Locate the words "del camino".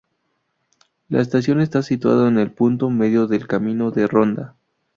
3.27-3.91